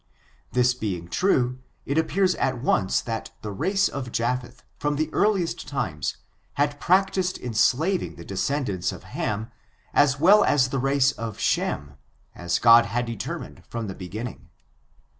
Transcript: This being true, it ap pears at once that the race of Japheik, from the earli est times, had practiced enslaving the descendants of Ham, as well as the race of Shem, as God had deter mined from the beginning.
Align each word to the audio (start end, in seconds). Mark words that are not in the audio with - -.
This 0.53 0.73
being 0.73 1.07
true, 1.09 1.59
it 1.85 1.95
ap 1.95 2.07
pears 2.07 2.33
at 2.37 2.59
once 2.59 3.01
that 3.01 3.29
the 3.43 3.51
race 3.51 3.87
of 3.87 4.11
Japheik, 4.11 4.63
from 4.79 4.95
the 4.95 5.09
earli 5.11 5.41
est 5.43 5.67
times, 5.67 6.17
had 6.53 6.79
practiced 6.79 7.37
enslaving 7.37 8.15
the 8.15 8.25
descendants 8.25 8.91
of 8.91 9.03
Ham, 9.03 9.51
as 9.93 10.19
well 10.19 10.43
as 10.43 10.69
the 10.69 10.79
race 10.79 11.11
of 11.11 11.37
Shem, 11.37 11.97
as 12.33 12.57
God 12.57 12.87
had 12.87 13.05
deter 13.05 13.37
mined 13.37 13.61
from 13.69 13.85
the 13.85 13.93
beginning. 13.93 14.49